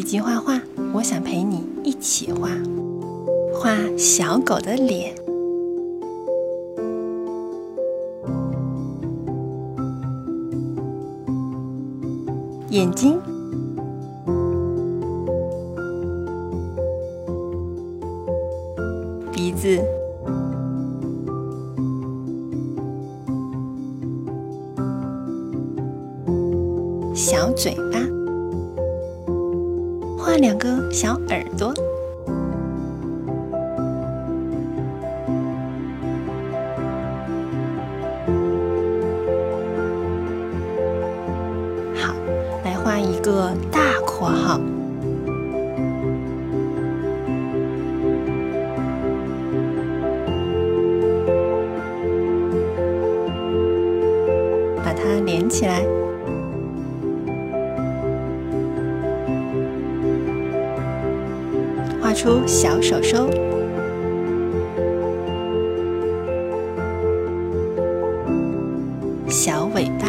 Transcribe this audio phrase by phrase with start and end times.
[0.00, 0.58] 一起画画，
[0.94, 2.48] 我想陪你一起画。
[3.52, 5.14] 画小狗的脸、
[12.70, 13.20] 眼睛、
[19.30, 19.78] 鼻子、
[27.14, 28.19] 小嘴巴。
[30.30, 31.74] 画两个小耳朵，
[41.96, 42.14] 好，
[42.64, 44.60] 来画一个大括号，
[54.76, 55.84] 把它连起来。
[62.10, 63.30] 画出小手手、
[69.28, 70.08] 小尾巴，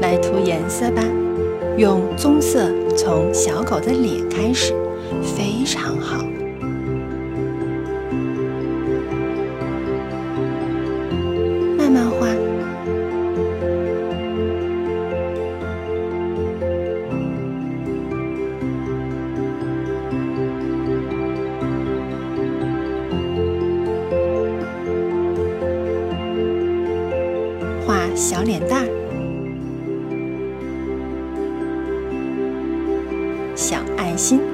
[0.00, 1.02] 来涂颜色吧。
[1.76, 4.72] 用棕色，从小狗的脸开始，
[5.20, 6.24] 非常好。
[28.14, 28.88] 小脸蛋儿，
[33.56, 34.53] 小爱心。